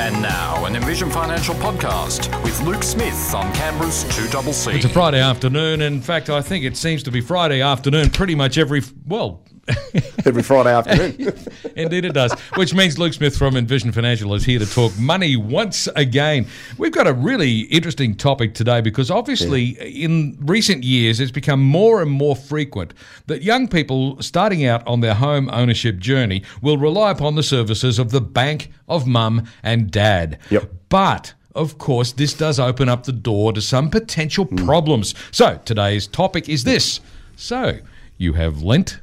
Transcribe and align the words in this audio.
And 0.00 0.22
now, 0.22 0.64
an 0.64 0.76
Envision 0.76 1.10
Financial 1.10 1.54
podcast 1.56 2.42
with 2.42 2.58
Luke 2.62 2.82
Smith 2.82 3.34
on 3.34 3.52
Canberra's 3.52 4.04
2CC. 4.04 4.76
It's 4.76 4.86
a 4.86 4.88
Friday 4.88 5.20
afternoon. 5.20 5.82
In 5.82 6.00
fact, 6.00 6.30
I 6.30 6.40
think 6.40 6.64
it 6.64 6.74
seems 6.78 7.02
to 7.02 7.10
be 7.10 7.20
Friday 7.20 7.60
afternoon 7.60 8.08
pretty 8.08 8.34
much 8.34 8.56
every, 8.56 8.80
well, 9.06 9.44
every 10.24 10.42
Friday 10.42 10.74
afternoon. 10.74 11.34
Indeed, 11.76 12.04
it 12.04 12.14
does. 12.14 12.32
Which 12.56 12.74
means 12.74 12.98
Luke 12.98 13.12
Smith 13.12 13.36
from 13.36 13.56
Envision 13.56 13.92
Financial 13.92 14.34
is 14.34 14.44
here 14.44 14.58
to 14.58 14.66
talk 14.66 14.96
money 14.98 15.36
once 15.36 15.88
again. 15.96 16.46
We've 16.78 16.92
got 16.92 17.06
a 17.06 17.12
really 17.12 17.60
interesting 17.62 18.14
topic 18.14 18.54
today 18.54 18.80
because 18.80 19.10
obviously, 19.10 19.62
yeah. 19.62 20.06
in 20.06 20.38
recent 20.40 20.84
years, 20.84 21.20
it's 21.20 21.30
become 21.30 21.62
more 21.62 22.02
and 22.02 22.10
more 22.10 22.36
frequent 22.36 22.94
that 23.26 23.42
young 23.42 23.68
people 23.68 24.20
starting 24.22 24.64
out 24.64 24.86
on 24.86 25.00
their 25.00 25.14
home 25.14 25.48
ownership 25.52 25.98
journey 25.98 26.42
will 26.60 26.78
rely 26.78 27.10
upon 27.10 27.34
the 27.34 27.42
services 27.42 27.98
of 27.98 28.10
the 28.10 28.20
bank 28.20 28.70
of 28.88 29.06
mum 29.06 29.46
and 29.62 29.90
dad. 29.90 30.38
Yep. 30.50 30.70
But 30.88 31.34
of 31.54 31.78
course, 31.78 32.12
this 32.12 32.32
does 32.32 32.60
open 32.60 32.88
up 32.88 33.04
the 33.04 33.12
door 33.12 33.52
to 33.52 33.60
some 33.60 33.90
potential 33.90 34.46
mm. 34.46 34.64
problems. 34.64 35.14
So, 35.32 35.60
today's 35.64 36.06
topic 36.06 36.48
is 36.48 36.64
this. 36.64 37.00
So, 37.36 37.78
you 38.16 38.34
have 38.34 38.62
lent 38.62 39.00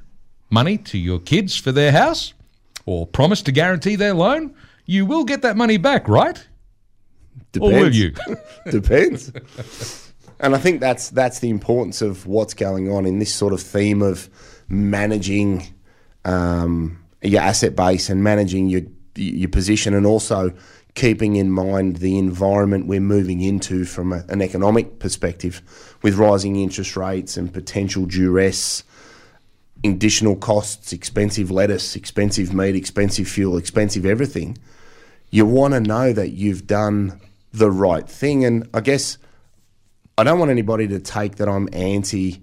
money 0.50 0.78
to 0.78 0.98
your 0.98 1.20
kids 1.20 1.56
for 1.56 1.72
their 1.72 1.92
house 1.92 2.34
or 2.86 3.06
promise 3.06 3.42
to 3.44 3.52
guarantee 3.52 3.96
their 3.96 4.14
loan, 4.14 4.54
you 4.86 5.06
will 5.06 5.26
get 5.26 5.42
that 5.42 5.58
money 5.58 5.78
back, 5.78 6.08
right? 6.08 6.48
Depends. 7.52 7.76
Or 7.76 7.80
will 7.80 7.94
you? 7.94 8.14
Depends. 8.72 10.12
and 10.40 10.56
I 10.56 10.58
think 10.58 10.80
that's 10.80 11.10
that's 11.10 11.40
the 11.40 11.50
importance 11.50 12.02
of 12.02 12.26
what's 12.26 12.54
going 12.54 12.92
on 12.92 13.06
in 13.06 13.20
this 13.20 13.34
sort 13.34 13.54
of 13.54 13.62
theme 13.62 14.02
of 14.02 14.30
managing 14.68 15.68
um, 16.26 17.04
your 17.22 17.42
asset 17.42 17.76
base 17.76 18.10
and 18.10 18.24
managing 18.24 18.70
your 18.70 18.82
your 19.16 19.50
position, 19.50 19.94
and 19.94 20.06
also 20.06 20.54
keeping 20.94 21.36
in 21.36 21.52
mind 21.52 21.98
the 21.98 22.18
environment 22.18 22.88
we're 22.88 23.00
moving 23.00 23.42
into 23.42 23.86
from 23.86 24.14
a, 24.14 24.24
an 24.30 24.42
economic 24.42 25.00
perspective, 25.00 25.62
with 26.02 26.16
rising 26.16 26.56
interest 26.56 26.96
rates 26.96 27.38
and 27.38 27.54
potential 27.54 28.06
duress 28.06 28.84
additional 29.84 30.36
costs, 30.36 30.94
expensive 30.94 31.52
lettuce, 31.52 31.96
expensive 31.96 32.54
meat, 32.54 32.76
expensive 32.76 33.28
fuel, 33.28 33.58
expensive 33.58 34.06
everything, 34.06 34.58
you 35.30 35.46
want 35.46 35.74
to 35.74 35.80
know 35.80 36.14
that 36.14 36.30
you've 36.30 36.68
done 36.68 37.20
the 37.52 37.72
right 37.72 38.08
thing. 38.08 38.46
And 38.46 38.68
I 38.74 38.82
guess 38.82 39.18
I 40.18 40.24
don't 40.24 40.40
want 40.40 40.52
anybody 40.52 40.88
to 40.88 41.00
take 41.00 41.36
that 41.36 41.48
I'm 41.48 41.70
anti 41.74 42.42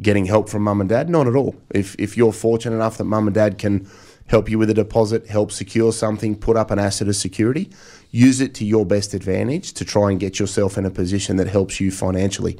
getting 0.00 0.24
help 0.24 0.48
from 0.48 0.62
mum 0.62 0.80
and 0.80 0.88
dad. 0.88 1.10
Not 1.10 1.26
at 1.26 1.36
all. 1.36 1.54
If 1.70 1.94
if 1.98 2.16
you're 2.16 2.32
fortunate 2.32 2.76
enough 2.76 2.98
that 2.98 3.04
mum 3.04 3.26
and 3.26 3.34
dad 3.34 3.58
can 3.58 3.88
help 4.26 4.48
you 4.48 4.58
with 4.58 4.70
a 4.70 4.74
deposit, 4.74 5.26
help 5.26 5.50
secure 5.50 5.92
something, 5.92 6.36
put 6.36 6.56
up 6.56 6.70
an 6.70 6.78
asset 6.78 7.08
of 7.08 7.16
security, 7.16 7.68
use 8.12 8.40
it 8.40 8.54
to 8.54 8.64
your 8.64 8.86
best 8.86 9.12
advantage 9.12 9.72
to 9.72 9.84
try 9.84 10.10
and 10.10 10.20
get 10.20 10.38
yourself 10.38 10.78
in 10.78 10.86
a 10.86 10.90
position 10.90 11.36
that 11.36 11.48
helps 11.48 11.80
you 11.80 11.90
financially. 11.90 12.58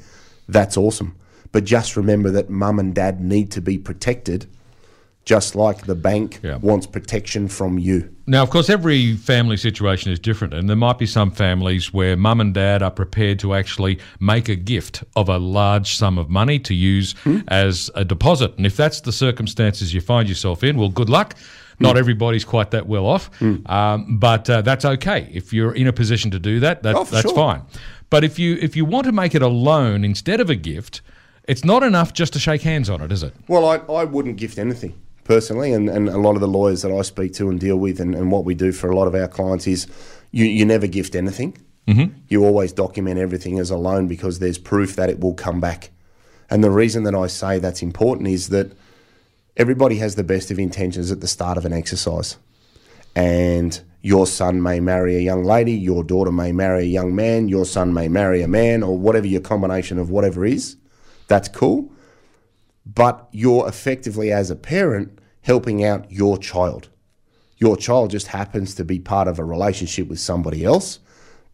That's 0.48 0.76
awesome. 0.76 1.14
But 1.52 1.64
just 1.64 1.96
remember 1.96 2.30
that 2.30 2.48
mum 2.48 2.78
and 2.78 2.94
dad 2.94 3.20
need 3.20 3.50
to 3.52 3.60
be 3.60 3.76
protected, 3.76 4.46
just 5.24 5.54
like 5.54 5.86
the 5.86 5.94
bank 5.94 6.40
yeah. 6.42 6.56
wants 6.56 6.86
protection 6.86 7.48
from 7.48 7.78
you. 7.78 8.14
Now, 8.26 8.44
of 8.44 8.50
course, 8.50 8.70
every 8.70 9.16
family 9.16 9.56
situation 9.56 10.12
is 10.12 10.20
different, 10.20 10.54
and 10.54 10.68
there 10.68 10.76
might 10.76 10.98
be 10.98 11.06
some 11.06 11.32
families 11.32 11.92
where 11.92 12.16
mum 12.16 12.40
and 12.40 12.54
dad 12.54 12.82
are 12.82 12.90
prepared 12.90 13.40
to 13.40 13.54
actually 13.54 13.98
make 14.20 14.48
a 14.48 14.54
gift 14.54 15.02
of 15.16 15.28
a 15.28 15.38
large 15.38 15.96
sum 15.96 16.16
of 16.18 16.30
money 16.30 16.60
to 16.60 16.74
use 16.74 17.14
hmm? 17.24 17.40
as 17.48 17.90
a 17.96 18.04
deposit. 18.04 18.56
And 18.56 18.64
if 18.64 18.76
that's 18.76 19.00
the 19.00 19.12
circumstances 19.12 19.92
you 19.92 20.00
find 20.00 20.28
yourself 20.28 20.62
in, 20.62 20.78
well, 20.78 20.88
good 20.88 21.10
luck. 21.10 21.34
Not 21.80 21.92
hmm. 21.92 21.98
everybody's 21.98 22.44
quite 22.44 22.70
that 22.72 22.86
well 22.86 23.06
off, 23.06 23.30
mm. 23.40 23.68
um, 23.70 24.18
but 24.18 24.50
uh, 24.50 24.60
that's 24.60 24.84
okay. 24.84 25.30
If 25.32 25.54
you're 25.54 25.72
in 25.72 25.86
a 25.86 25.94
position 25.94 26.30
to 26.32 26.38
do 26.38 26.60
that, 26.60 26.82
that 26.82 26.94
oh, 26.94 27.04
that's 27.04 27.22
sure. 27.22 27.34
fine. 27.34 27.62
But 28.10 28.22
if 28.22 28.38
you 28.38 28.58
if 28.60 28.76
you 28.76 28.84
want 28.84 29.06
to 29.06 29.12
make 29.12 29.34
it 29.34 29.40
a 29.40 29.48
loan 29.48 30.04
instead 30.04 30.40
of 30.40 30.50
a 30.50 30.56
gift, 30.56 31.00
it's 31.50 31.64
not 31.64 31.82
enough 31.82 32.14
just 32.14 32.32
to 32.34 32.38
shake 32.38 32.62
hands 32.62 32.88
on 32.88 33.02
it, 33.02 33.10
is 33.10 33.24
it? 33.24 33.34
Well, 33.48 33.68
I, 33.68 33.78
I 33.92 34.04
wouldn't 34.04 34.36
gift 34.36 34.56
anything 34.56 34.94
personally, 35.24 35.72
and, 35.72 35.90
and 35.90 36.08
a 36.08 36.16
lot 36.16 36.36
of 36.36 36.40
the 36.40 36.46
lawyers 36.46 36.82
that 36.82 36.92
I 36.92 37.02
speak 37.02 37.34
to 37.34 37.50
and 37.50 37.58
deal 37.58 37.76
with, 37.76 37.98
and, 37.98 38.14
and 38.14 38.30
what 38.30 38.44
we 38.44 38.54
do 38.54 38.70
for 38.70 38.88
a 38.88 38.94
lot 38.94 39.08
of 39.08 39.16
our 39.16 39.26
clients 39.26 39.66
is 39.66 39.88
you, 40.30 40.44
you 40.44 40.64
never 40.64 40.86
gift 40.86 41.16
anything. 41.16 41.58
Mm-hmm. 41.88 42.14
You 42.28 42.44
always 42.44 42.72
document 42.72 43.18
everything 43.18 43.58
as 43.58 43.68
a 43.68 43.76
loan 43.76 44.06
because 44.06 44.38
there's 44.38 44.58
proof 44.58 44.94
that 44.94 45.10
it 45.10 45.18
will 45.18 45.34
come 45.34 45.60
back. 45.60 45.90
And 46.50 46.62
the 46.62 46.70
reason 46.70 47.02
that 47.02 47.16
I 47.16 47.26
say 47.26 47.58
that's 47.58 47.82
important 47.82 48.28
is 48.28 48.50
that 48.50 48.70
everybody 49.56 49.96
has 49.96 50.14
the 50.14 50.22
best 50.22 50.52
of 50.52 50.58
intentions 50.60 51.10
at 51.10 51.20
the 51.20 51.26
start 51.26 51.58
of 51.58 51.64
an 51.64 51.72
exercise. 51.72 52.36
And 53.16 53.80
your 54.02 54.28
son 54.28 54.62
may 54.62 54.78
marry 54.78 55.16
a 55.16 55.20
young 55.20 55.42
lady, 55.42 55.72
your 55.72 56.04
daughter 56.04 56.30
may 56.30 56.52
marry 56.52 56.82
a 56.82 56.86
young 56.86 57.16
man, 57.16 57.48
your 57.48 57.64
son 57.64 57.92
may 57.92 58.06
marry 58.06 58.40
a 58.40 58.48
man, 58.48 58.84
or 58.84 58.96
whatever 58.96 59.26
your 59.26 59.40
combination 59.40 59.98
of 59.98 60.10
whatever 60.10 60.44
is. 60.44 60.76
That's 61.30 61.48
cool. 61.48 61.92
But 62.84 63.28
you're 63.30 63.68
effectively, 63.68 64.32
as 64.32 64.50
a 64.50 64.56
parent, 64.56 65.20
helping 65.42 65.84
out 65.84 66.10
your 66.10 66.36
child. 66.36 66.88
Your 67.56 67.76
child 67.76 68.10
just 68.10 68.26
happens 68.26 68.74
to 68.74 68.84
be 68.84 68.98
part 68.98 69.28
of 69.28 69.38
a 69.38 69.44
relationship 69.44 70.08
with 70.08 70.18
somebody 70.18 70.64
else. 70.64 70.98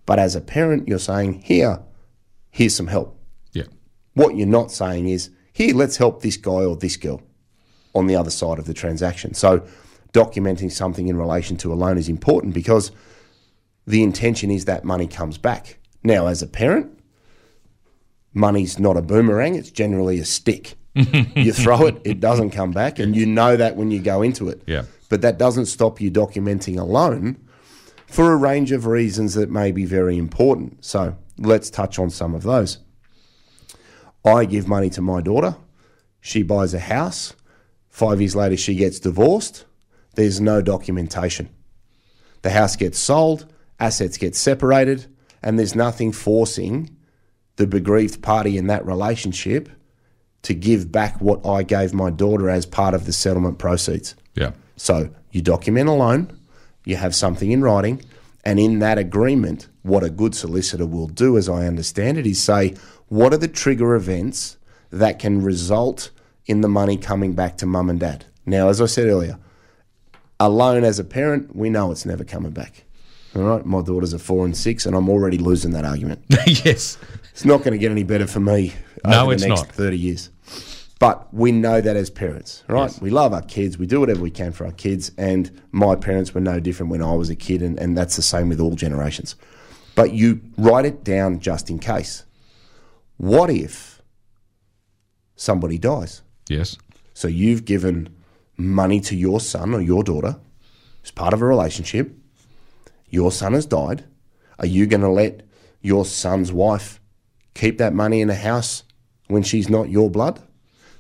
But 0.07 0.19
as 0.19 0.35
a 0.35 0.41
parent, 0.41 0.89
you're 0.89 0.99
saying, 0.99 1.43
here, 1.43 1.81
here's 2.51 2.75
some 2.75 2.87
help. 2.87 3.21
Yeah. 3.53 3.65
What 4.15 4.35
you're 4.37 4.47
not 4.47 4.73
saying 4.73 5.09
is, 5.09 5.29
here, 5.53 5.75
let's 5.75 5.99
help 5.99 6.23
this 6.23 6.39
guy 6.39 6.65
or 6.65 6.75
this 6.75 6.97
girl 6.97 7.21
on 7.95 8.07
the 8.07 8.17
other 8.17 8.31
side 8.31 8.59
of 8.59 8.65
the 8.65 8.73
transaction. 8.73 9.35
So 9.35 9.67
documenting 10.15 10.73
something 10.73 11.09
in 11.09 11.19
relation 11.19 11.59
to 11.59 11.71
a 11.71 11.77
loan 11.77 11.99
is 11.99 12.09
important 12.09 12.55
because 12.55 12.93
the 13.87 14.03
intention 14.03 14.51
is 14.51 14.65
that 14.65 14.85
money 14.85 15.07
comes 15.07 15.37
back. 15.37 15.79
Now, 16.03 16.29
as 16.29 16.41
a 16.41 16.47
parent, 16.47 16.96
money's 18.37 18.79
not 18.79 18.97
a 18.97 19.03
boomerang, 19.03 19.55
it's 19.55 19.71
generally 19.71 20.21
a 20.21 20.25
stick. 20.25 20.77
you 20.95 21.53
throw 21.53 21.87
it, 21.87 22.01
it 22.05 22.21
doesn't 22.21 22.51
come 22.51 22.71
back, 22.71 22.99
and 22.99 23.15
you 23.15 23.27
know 23.27 23.57
that 23.57 23.77
when 23.77 23.91
you 23.91 24.01
go 24.01 24.23
into 24.23 24.49
it. 24.49 24.63
Yeah. 24.67 24.85
But 25.09 25.21
that 25.23 25.39
doesn't 25.39 25.67
stop 25.67 26.01
you 26.01 26.11
documenting 26.11 26.79
a 26.79 26.85
loan 26.85 27.37
for 28.07 28.33
a 28.33 28.37
range 28.37 28.73
of 28.73 28.87
reasons 28.87 29.35
that 29.35 29.51
may 29.51 29.73
be 29.73 29.85
very 29.85 30.17
important. 30.17 30.85
So 30.85 31.17
let's 31.39 31.71
touch 31.71 31.99
on 31.99 32.11
some 32.11 32.35
of 32.35 32.45
those. 32.45 32.79
I 34.25 34.45
give 34.45 34.67
money 34.67 34.91
to 34.91 35.03
my 35.03 35.21
daughter. 35.21 35.57
She 36.21 36.43
buys 36.43 36.75
a 36.75 36.81
house. 36.81 37.35
Five 37.89 38.21
years 38.21 38.35
later, 38.35 38.57
she 38.57 38.75
gets 38.75 38.99
divorced. 38.99 39.65
There's 40.15 40.41
no 40.41 40.63
documentation. 40.63 41.51
The 42.43 42.51
house 42.51 42.77
gets 42.77 42.99
sold, 42.99 43.53
assets 43.79 44.17
get 44.17 44.35
separated, 44.35 45.07
and 45.43 45.59
there's 45.59 45.75
nothing 45.75 46.13
forcing 46.13 46.96
the 47.57 47.67
bereaved 47.67 48.23
party 48.23 48.57
in 48.57 48.67
that 48.69 48.87
relationship 48.87 49.69
to 50.43 50.55
give 50.55 50.93
back 50.93 51.21
what 51.21 51.45
I 51.45 51.63
gave 51.63 51.93
my 51.93 52.11
daughter 52.11 52.49
as 52.49 52.67
part 52.67 52.95
of 52.95 53.07
the 53.07 53.13
settlement 53.13 53.59
proceeds. 53.59 54.15
Yeah. 54.35 54.53
So 54.77 55.11
you 55.33 55.43
document 55.43 55.89
a 55.89 55.93
loan, 55.93 56.39
you 56.85 56.97
have 56.97 57.15
something 57.15 57.51
in 57.51 57.63
writing, 57.63 58.03
and 58.45 58.61
in 58.61 58.79
that 58.79 58.99
agreement, 58.99 59.69
what 59.83 60.05
a 60.05 60.11
good 60.11 60.35
solicitor 60.35 60.87
will 60.87 61.09
do, 61.09 61.37
as 61.37 61.49
I 61.49 61.67
understand 61.67 62.19
it, 62.19 62.27
is 62.27 62.41
say, 62.41 62.75
what 63.09 63.33
are 63.33 63.39
the 63.39 63.49
trigger 63.49 63.95
events 63.97 64.57
that 64.91 65.19
can 65.19 65.43
result 65.43 66.11
in 66.47 66.61
the 66.61 66.69
money 66.69 66.97
coming 66.97 67.33
back 67.33 67.57
to 67.59 67.67
mum 67.67 67.91
and 67.91 67.99
dad? 67.99 68.25
Now, 68.45 68.69
as 68.69 68.81
I 68.81 68.87
said 68.87 69.09
earlier, 69.09 69.39
a 70.39 70.49
loan 70.49 70.85
as 70.85 70.99
a 70.99 71.05
parent, 71.05 71.57
we 71.57 71.71
know 71.71 71.91
it's 71.91 72.07
never 72.07 72.23
coming 72.23 72.53
back. 72.53 72.85
All 73.35 73.43
right, 73.43 73.67
my 73.67 73.83
daughters 73.83 74.15
are 74.15 74.19
four 74.19 74.45
and 74.45 74.57
six, 74.57 74.87
and 74.87 74.95
I'm 74.95 75.09
already 75.09 75.39
losing 75.39 75.73
that 75.73 75.85
argument. 75.85 76.25
yes, 76.47 76.99
it's 77.37 77.45
not 77.45 77.59
going 77.59 77.73
to 77.73 77.79
get 77.79 77.91
any 77.91 78.03
better 78.03 78.27
for 78.27 78.41
me 78.41 78.73
no, 79.05 79.25
over 79.25 79.37
the 79.37 79.47
next 79.47 79.65
not. 79.65 79.73
30 79.73 79.99
years. 79.99 80.31
But 80.99 81.35
we 81.35 81.53
know 81.53 81.83
that 81.83 81.95
as 81.95 82.09
parents, 82.09 82.65
right? 82.67 82.85
Yes. 82.85 82.99
We 82.99 83.11
love 83.11 83.35
our 83.35 83.43
kids. 83.43 83.77
We 83.77 83.85
do 83.85 84.01
whatever 84.01 84.23
we 84.23 84.31
can 84.31 84.53
for 84.53 84.65
our 84.65 84.73
kids. 84.73 85.13
And 85.19 85.51
my 85.71 85.97
parents 85.97 86.33
were 86.33 86.41
no 86.41 86.61
different 86.61 86.91
when 86.91 87.03
I 87.03 87.13
was 87.13 87.29
a 87.29 87.37
kid. 87.37 87.61
And, 87.61 87.79
and 87.79 87.95
that's 87.95 88.17
the 88.17 88.23
same 88.23 88.49
with 88.49 88.59
all 88.59 88.75
generations. 88.75 89.37
But 89.95 90.15
you 90.15 90.41
write 90.57 90.87
it 90.87 91.05
down 91.05 91.41
just 91.41 91.69
in 91.69 91.79
case. 91.79 92.25
What 93.19 93.51
if 93.51 94.01
somebody 95.35 95.77
dies? 95.77 96.23
Yes. 96.49 96.79
So 97.13 97.29
you've 97.29 97.67
given 97.67 98.17
money 98.57 98.99
to 99.01 99.15
your 99.15 99.41
son 99.41 99.75
or 99.75 99.83
your 99.83 100.03
daughter 100.03 100.41
as 101.05 101.11
part 101.11 101.35
of 101.35 101.43
a 101.43 101.45
relationship. 101.45 102.17
Your 103.11 103.31
son 103.31 103.53
has 103.53 103.67
died. 103.67 104.05
Are 104.59 104.67
you 104.67 104.87
going 104.87 105.03
to 105.03 105.11
let 105.11 105.43
your 105.83 106.07
son's 106.07 106.51
wife 106.51 106.99
keep 107.57 107.79
that 107.79 107.95
money 107.95 108.21
in 108.21 108.31
a 108.31 108.35
house 108.35 108.85
when 109.29 109.43
she's 109.43 109.69
not 109.69 109.89
your 109.89 110.11
blood? 110.11 110.41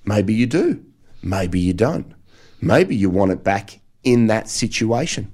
Maybe 0.05 0.35
you 0.35 0.47
do. 0.47 0.85
Maybe 1.23 1.61
you 1.61 1.73
don't. 1.73 2.13
Maybe 2.61 2.97
you 2.97 3.11
want 3.11 3.33
it 3.33 3.45
back 3.45 3.81
in 4.03 4.27
that 4.29 4.49
situation. 4.49 5.33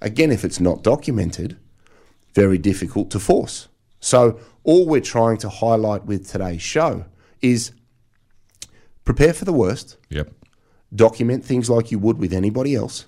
Again, 0.00 0.30
if 0.30 0.44
it's 0.44 0.60
not 0.60 0.82
documented, 0.82 1.56
very 2.34 2.58
difficult 2.58 3.10
to 3.12 3.20
force. 3.20 3.68
So, 4.00 4.40
all 4.64 4.86
we're 4.86 5.00
trying 5.00 5.38
to 5.38 5.48
highlight 5.48 6.04
with 6.06 6.28
today's 6.28 6.62
show 6.62 7.04
is 7.40 7.72
prepare 9.04 9.32
for 9.32 9.44
the 9.44 9.52
worst. 9.52 9.96
Yep. 10.10 10.32
Document 10.94 11.44
things 11.44 11.70
like 11.70 11.90
you 11.90 11.98
would 11.98 12.18
with 12.18 12.32
anybody 12.32 12.74
else. 12.74 13.06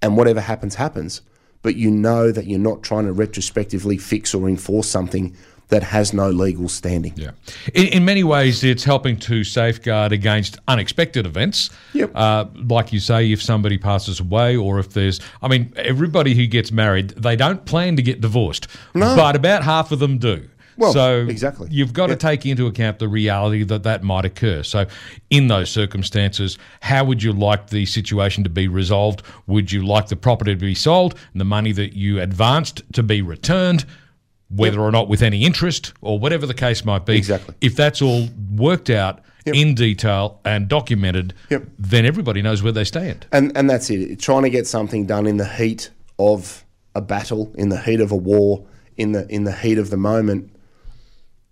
And 0.00 0.16
whatever 0.16 0.40
happens, 0.40 0.76
happens. 0.76 1.22
But 1.62 1.76
you 1.76 1.90
know 1.90 2.32
that 2.32 2.46
you're 2.46 2.58
not 2.58 2.82
trying 2.82 3.06
to 3.06 3.12
retrospectively 3.12 3.98
fix 3.98 4.34
or 4.34 4.48
enforce 4.48 4.88
something 4.88 5.36
that 5.68 5.82
has 5.84 6.12
no 6.12 6.28
legal 6.30 6.68
standing. 6.68 7.12
Yeah. 7.16 7.30
In, 7.74 7.86
in 7.88 8.04
many 8.04 8.24
ways, 8.24 8.64
it's 8.64 8.82
helping 8.82 9.16
to 9.20 9.44
safeguard 9.44 10.10
against 10.10 10.58
unexpected 10.66 11.26
events. 11.26 11.70
Yep. 11.92 12.10
Uh, 12.12 12.46
like 12.68 12.92
you 12.92 12.98
say, 12.98 13.30
if 13.30 13.40
somebody 13.40 13.78
passes 13.78 14.18
away 14.18 14.56
or 14.56 14.80
if 14.80 14.92
there's, 14.94 15.20
I 15.42 15.46
mean, 15.48 15.72
everybody 15.76 16.34
who 16.34 16.46
gets 16.48 16.72
married, 16.72 17.10
they 17.10 17.36
don't 17.36 17.64
plan 17.66 17.94
to 17.96 18.02
get 18.02 18.20
divorced, 18.20 18.66
No. 18.94 19.14
but 19.14 19.36
about 19.36 19.62
half 19.62 19.92
of 19.92 20.00
them 20.00 20.18
do. 20.18 20.48
Well, 20.80 20.92
so 20.92 21.26
exactly. 21.28 21.68
you've 21.70 21.92
got 21.92 22.08
Yep. 22.08 22.18
to 22.18 22.26
take 22.26 22.46
into 22.46 22.66
account 22.66 22.98
the 22.98 23.08
reality 23.08 23.62
that 23.64 23.82
that 23.84 24.02
might 24.02 24.24
occur. 24.24 24.62
So, 24.62 24.86
in 25.28 25.48
those 25.48 25.70
circumstances, 25.70 26.58
how 26.80 27.04
would 27.04 27.22
you 27.22 27.32
like 27.32 27.68
the 27.70 27.86
situation 27.86 28.42
to 28.44 28.50
be 28.50 28.66
resolved? 28.66 29.22
Would 29.46 29.70
you 29.70 29.86
like 29.86 30.08
the 30.08 30.16
property 30.16 30.52
to 30.54 30.60
be 30.60 30.74
sold 30.74 31.14
and 31.32 31.40
the 31.40 31.44
money 31.44 31.72
that 31.72 31.92
you 31.94 32.20
advanced 32.20 32.82
to 32.94 33.02
be 33.02 33.22
returned? 33.22 33.84
whether 34.52 34.80
or 34.80 34.90
not 34.90 35.08
with 35.08 35.22
any 35.22 35.44
interest 35.44 35.92
or 36.00 36.18
whatever 36.18 36.44
the 36.44 36.52
case 36.54 36.84
might 36.84 37.06
be. 37.06 37.16
Exactly. 37.16 37.54
If 37.60 37.76
that's 37.76 38.02
all 38.02 38.26
worked 38.56 38.90
out 38.90 39.20
in 39.46 39.76
detail 39.76 40.40
and 40.44 40.66
documented, 40.66 41.34
Yep. 41.50 41.68
then 41.78 42.04
everybody 42.04 42.42
knows 42.42 42.60
where 42.60 42.72
they 42.72 42.82
stand. 42.82 43.26
And 43.30 43.52
and 43.56 43.70
that's 43.70 43.88
it. 43.90 44.18
Trying 44.18 44.42
to 44.42 44.50
get 44.50 44.66
something 44.66 45.06
done 45.06 45.28
in 45.28 45.36
the 45.36 45.46
heat 45.46 45.90
of 46.18 46.64
a 46.96 47.00
battle, 47.00 47.52
in 47.56 47.68
the 47.68 47.80
heat 47.80 48.00
of 48.00 48.10
a 48.10 48.16
war, 48.16 48.64
in 48.96 49.12
the 49.12 49.24
in 49.32 49.44
the 49.44 49.52
heat 49.52 49.78
of 49.78 49.90
the 49.90 49.96
moment 49.96 50.50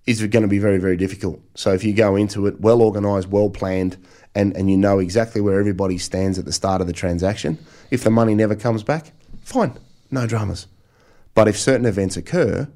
is 0.08 0.26
going 0.26 0.42
to 0.42 0.48
be 0.48 0.58
very 0.58 0.78
very 0.78 0.96
difficult. 0.96 1.40
So 1.54 1.72
if 1.72 1.84
you 1.84 1.92
go 1.92 2.16
into 2.16 2.46
it 2.46 2.60
well 2.60 2.80
organised, 2.82 3.28
well 3.28 3.50
planned, 3.50 3.96
and 4.34 4.56
and 4.56 4.70
you 4.70 4.76
know 4.76 4.98
exactly 4.98 5.40
where 5.40 5.60
everybody 5.60 5.98
stands 5.98 6.38
at 6.38 6.46
the 6.46 6.52
start 6.52 6.80
of 6.80 6.86
the 6.86 6.92
transaction, 6.92 7.58
if 7.90 8.04
the 8.04 8.10
money 8.10 8.34
never 8.34 8.56
comes 8.56 8.82
back, 8.82 9.12
fine, 9.42 9.78
no 10.10 10.26
dramas. 10.26 10.66
But 11.34 11.46
if 11.46 11.58
certain 11.58 11.86
events 11.86 12.16
occur, 12.16 12.68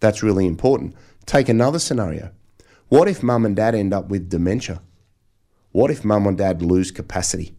that's 0.00 0.22
really 0.22 0.46
important. 0.46 0.94
Take 1.26 1.48
another 1.48 1.78
scenario. 1.78 2.30
What 2.88 3.08
if 3.08 3.22
mum 3.22 3.44
and 3.44 3.56
dad 3.56 3.74
end 3.74 3.92
up 3.92 4.08
with 4.08 4.30
dementia? 4.30 4.80
What 5.72 5.90
if 5.90 6.04
mum 6.04 6.26
and 6.26 6.38
dad 6.38 6.62
lose 6.62 6.92
capacity 6.92 7.54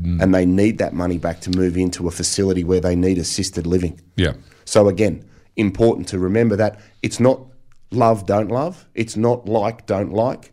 mm. 0.00 0.22
and 0.22 0.34
they 0.34 0.44
need 0.44 0.78
that 0.78 0.92
money 0.92 1.18
back 1.18 1.40
to 1.40 1.50
move 1.50 1.76
into 1.76 2.06
a 2.06 2.10
facility 2.10 2.62
where 2.62 2.80
they 2.80 2.94
need 2.94 3.16
assisted 3.16 3.66
living? 3.66 3.98
Yeah. 4.16 4.34
So 4.66 4.88
again, 4.88 5.24
important 5.56 6.08
to 6.08 6.18
remember 6.18 6.56
that 6.56 6.78
it's 7.02 7.18
not 7.18 7.40
love, 7.90 8.26
don't 8.26 8.48
love. 8.48 8.88
It's 8.94 9.16
not 9.16 9.46
like, 9.46 9.86
don't 9.86 10.12
like. 10.12 10.52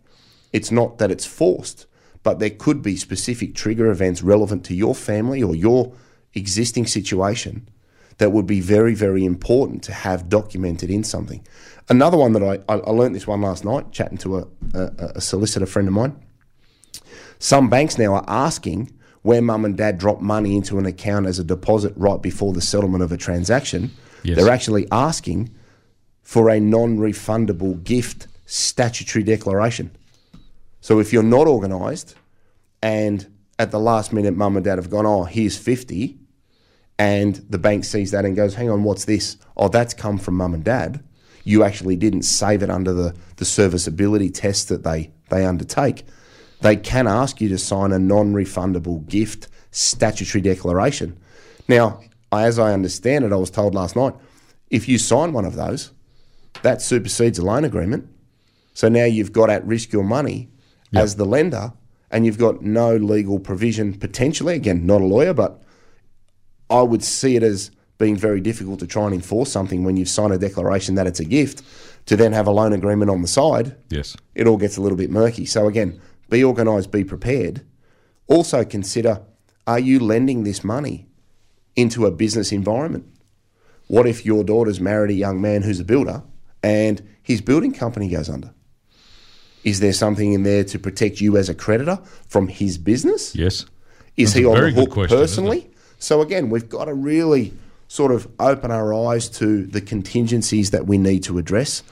It's 0.51 0.71
not 0.71 0.97
that 0.99 1.11
it's 1.11 1.25
forced, 1.25 1.87
but 2.21 2.39
there 2.39 2.49
could 2.49 2.81
be 2.81 2.95
specific 2.95 3.55
trigger 3.55 3.89
events 3.89 4.21
relevant 4.21 4.63
to 4.65 4.75
your 4.75 4.95
family 4.95 5.41
or 5.41 5.55
your 5.55 5.93
existing 6.33 6.85
situation 6.85 7.67
that 8.17 8.31
would 8.31 8.45
be 8.45 8.61
very, 8.61 8.93
very 8.93 9.25
important 9.25 9.83
to 9.83 9.91
have 9.91 10.29
documented 10.29 10.89
in 10.89 11.03
something. 11.03 11.45
Another 11.89 12.17
one 12.17 12.33
that 12.33 12.43
I, 12.43 12.73
I, 12.73 12.77
I 12.77 12.91
learned 12.91 13.15
this 13.15 13.27
one 13.27 13.41
last 13.41 13.65
night, 13.65 13.91
chatting 13.91 14.17
to 14.19 14.37
a, 14.37 14.47
a, 14.73 14.91
a 15.15 15.21
solicitor 15.21 15.65
friend 15.65 15.87
of 15.87 15.93
mine. 15.93 16.15
Some 17.39 17.69
banks 17.69 17.97
now 17.97 18.13
are 18.13 18.25
asking 18.27 18.91
where 19.23 19.41
mum 19.41 19.65
and 19.65 19.75
dad 19.75 19.97
drop 19.97 20.21
money 20.21 20.55
into 20.55 20.77
an 20.77 20.85
account 20.85 21.25
as 21.25 21.39
a 21.39 21.43
deposit 21.43 21.93
right 21.95 22.21
before 22.21 22.53
the 22.53 22.61
settlement 22.61 23.03
of 23.03 23.11
a 23.11 23.17
transaction. 23.17 23.91
Yes. 24.23 24.37
They're 24.37 24.53
actually 24.53 24.87
asking 24.91 25.53
for 26.23 26.49
a 26.49 26.59
non 26.59 26.97
refundable 26.97 27.83
gift 27.83 28.27
statutory 28.45 29.23
declaration. 29.23 29.91
So 30.81 30.99
if 30.99 31.13
you're 31.13 31.23
not 31.23 31.47
organised 31.47 32.15
and 32.81 33.31
at 33.59 33.71
the 33.71 33.79
last 33.79 34.11
minute 34.11 34.35
mum 34.35 34.55
and 34.57 34.65
dad 34.65 34.77
have 34.77 34.89
gone, 34.89 35.05
oh, 35.05 35.23
here's 35.23 35.57
50, 35.57 36.17
and 36.97 37.35
the 37.49 37.57
bank 37.57 37.85
sees 37.85 38.11
that 38.11 38.25
and 38.25 38.35
goes, 38.35 38.55
hang 38.55 38.69
on, 38.69 38.83
what's 38.83 39.05
this? 39.05 39.37
Oh, 39.55 39.67
that's 39.67 39.93
come 39.93 40.17
from 40.17 40.35
mum 40.35 40.53
and 40.53 40.63
dad. 40.63 41.03
You 41.43 41.63
actually 41.63 41.95
didn't 41.95 42.23
save 42.23 42.63
it 42.63 42.69
under 42.69 42.93
the, 42.93 43.15
the 43.37 43.45
serviceability 43.45 44.29
test 44.29 44.69
that 44.69 44.83
they, 44.83 45.11
they 45.29 45.45
undertake. 45.45 46.05
They 46.61 46.77
can 46.77 47.07
ask 47.07 47.41
you 47.41 47.49
to 47.49 47.57
sign 47.57 47.91
a 47.91 47.99
non 47.99 48.33
refundable 48.33 49.05
gift 49.07 49.49
statutory 49.71 50.41
declaration. 50.41 51.17
Now, 51.67 51.99
as 52.31 52.57
I 52.59 52.73
understand 52.73 53.25
it, 53.25 53.33
I 53.33 53.35
was 53.35 53.49
told 53.49 53.75
last 53.75 53.95
night, 53.95 54.13
if 54.69 54.87
you 54.87 54.97
sign 54.97 55.33
one 55.33 55.45
of 55.45 55.55
those, 55.55 55.91
that 56.63 56.81
supersedes 56.81 57.37
a 57.37 57.45
loan 57.45 57.63
agreement. 57.63 58.09
So 58.73 58.89
now 58.89 59.05
you've 59.05 59.31
got 59.31 59.49
at 59.49 59.65
risk 59.65 59.93
your 59.93 60.03
money 60.03 60.49
as 60.93 61.15
the 61.15 61.25
lender, 61.25 61.73
and 62.11 62.25
you've 62.25 62.37
got 62.37 62.61
no 62.61 62.95
legal 62.95 63.39
provision 63.39 63.93
potentially. 63.93 64.55
Again, 64.55 64.85
not 64.85 65.01
a 65.01 65.05
lawyer, 65.05 65.33
but 65.33 65.63
I 66.69 66.81
would 66.81 67.03
see 67.03 67.35
it 67.35 67.43
as 67.43 67.71
being 67.97 68.15
very 68.15 68.41
difficult 68.41 68.79
to 68.79 68.87
try 68.87 69.05
and 69.05 69.13
enforce 69.13 69.51
something 69.51 69.83
when 69.83 69.97
you've 69.97 70.09
signed 70.09 70.33
a 70.33 70.37
declaration 70.37 70.95
that 70.95 71.07
it's 71.07 71.19
a 71.19 71.25
gift 71.25 71.63
to 72.05 72.15
then 72.15 72.33
have 72.33 72.47
a 72.47 72.51
loan 72.51 72.73
agreement 72.73 73.09
on 73.09 73.21
the 73.21 73.27
side. 73.27 73.75
Yes. 73.89 74.15
It 74.35 74.45
all 74.45 74.57
gets 74.57 74.77
a 74.77 74.81
little 74.81 74.97
bit 74.97 75.09
murky. 75.09 75.45
So, 75.45 75.67
again, 75.67 75.99
be 76.29 76.43
organised, 76.43 76.91
be 76.91 77.03
prepared. 77.03 77.65
Also, 78.27 78.63
consider 78.63 79.21
are 79.65 79.79
you 79.79 79.99
lending 79.99 80.43
this 80.43 80.63
money 80.63 81.07
into 81.75 82.05
a 82.05 82.11
business 82.11 82.51
environment? 82.51 83.05
What 83.87 84.05
if 84.07 84.25
your 84.25 84.43
daughter's 84.43 84.79
married 84.79 85.11
a 85.11 85.15
young 85.15 85.41
man 85.41 85.61
who's 85.61 85.79
a 85.79 85.85
builder 85.85 86.23
and 86.63 87.07
his 87.21 87.41
building 87.41 87.73
company 87.73 88.09
goes 88.09 88.29
under? 88.29 88.53
Is 89.63 89.79
there 89.79 89.93
something 89.93 90.33
in 90.33 90.43
there 90.43 90.63
to 90.65 90.79
protect 90.79 91.21
you 91.21 91.37
as 91.37 91.49
a 91.49 91.55
creditor 91.55 91.99
from 92.27 92.47
his 92.47 92.77
business? 92.77 93.35
Yes. 93.35 93.65
Is 94.17 94.33
That's 94.33 94.39
he 94.39 94.45
on 94.45 94.61
the 94.61 94.71
hook 94.71 94.91
question, 94.91 95.17
personally? 95.17 95.69
So 95.99 96.21
again, 96.21 96.49
we've 96.49 96.67
got 96.67 96.85
to 96.85 96.93
really 96.93 97.53
sort 97.87 98.11
of 98.11 98.27
open 98.39 98.71
our 98.71 98.93
eyes 98.93 99.29
to 99.29 99.65
the 99.65 99.79
contingencies 99.79 100.71
that 100.71 100.87
we 100.87 100.97
need 100.97 101.23
to 101.23 101.37
address, 101.37 101.83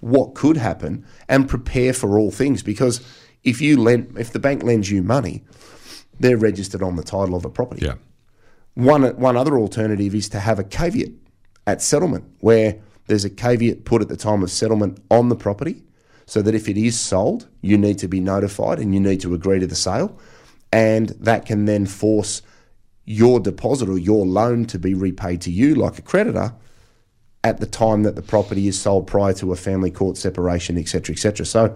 what 0.00 0.34
could 0.34 0.56
happen, 0.56 1.04
and 1.28 1.48
prepare 1.48 1.92
for 1.92 2.18
all 2.18 2.30
things. 2.30 2.62
Because 2.62 3.00
if 3.44 3.60
you 3.60 3.80
lend, 3.80 4.16
if 4.18 4.32
the 4.32 4.38
bank 4.38 4.62
lends 4.62 4.90
you 4.90 5.02
money, 5.02 5.44
they're 6.18 6.36
registered 6.36 6.82
on 6.82 6.96
the 6.96 7.02
title 7.02 7.34
of 7.34 7.44
a 7.44 7.50
property. 7.50 7.86
Yeah. 7.86 7.94
One 8.74 9.02
one 9.16 9.36
other 9.36 9.58
alternative 9.58 10.14
is 10.14 10.28
to 10.30 10.40
have 10.40 10.58
a 10.58 10.64
caveat 10.64 11.12
at 11.66 11.80
settlement, 11.80 12.24
where 12.40 12.80
there's 13.10 13.24
a 13.24 13.30
caveat 13.30 13.84
put 13.84 14.00
at 14.00 14.08
the 14.08 14.16
time 14.16 14.42
of 14.42 14.50
settlement 14.50 15.02
on 15.10 15.28
the 15.28 15.36
property, 15.36 15.82
so 16.26 16.40
that 16.42 16.54
if 16.54 16.68
it 16.68 16.76
is 16.76 16.98
sold, 16.98 17.48
you 17.60 17.76
need 17.76 17.98
to 17.98 18.06
be 18.06 18.20
notified 18.20 18.78
and 18.78 18.94
you 18.94 19.00
need 19.00 19.20
to 19.20 19.34
agree 19.34 19.58
to 19.58 19.66
the 19.66 19.74
sale, 19.74 20.16
and 20.72 21.08
that 21.20 21.44
can 21.44 21.64
then 21.64 21.86
force 21.86 22.40
your 23.04 23.40
deposit 23.40 23.88
or 23.88 23.98
your 23.98 24.24
loan 24.24 24.64
to 24.64 24.78
be 24.78 24.94
repaid 24.94 25.40
to 25.40 25.50
you 25.50 25.74
like 25.74 25.98
a 25.98 26.02
creditor 26.02 26.54
at 27.42 27.58
the 27.58 27.66
time 27.66 28.04
that 28.04 28.14
the 28.14 28.22
property 28.22 28.68
is 28.68 28.80
sold 28.80 29.08
prior 29.08 29.32
to 29.32 29.50
a 29.52 29.56
family 29.56 29.90
court 29.90 30.16
separation, 30.16 30.78
etc., 30.78 31.12
etc. 31.12 31.44
So 31.44 31.74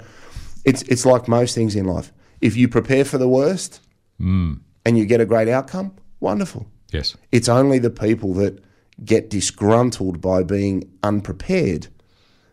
it's 0.65 0.83
it's 0.83 1.05
like 1.05 1.27
most 1.27 1.55
things 1.55 1.75
in 1.75 1.87
life. 1.87 2.13
If 2.41 2.57
you 2.57 2.69
prepare 2.69 3.05
for 3.05 3.19
the 3.19 3.29
worst 3.29 3.81
hmm. 4.19 4.55
and 4.85 4.97
you 4.97 5.05
get 5.05 5.21
a 5.21 5.27
great 5.27 5.49
outcome, 5.49 5.97
wonderful. 6.21 6.69
Yes. 6.93 7.17
It's 7.33 7.49
only 7.49 7.81
the 7.81 7.91
people 7.91 8.35
that 8.35 8.64
get 9.05 9.31
disgruntled 9.31 10.21
by 10.21 10.43
being 10.43 10.91
unprepared 11.03 11.89